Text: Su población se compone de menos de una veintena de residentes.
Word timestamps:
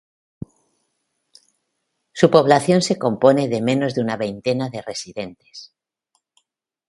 Su 2.11 2.31
población 2.31 2.81
se 2.81 2.97
compone 2.97 3.47
de 3.49 3.61
menos 3.61 3.93
de 3.93 4.01
una 4.01 4.17
veintena 4.17 4.67
de 4.69 4.81
residentes. 4.81 5.75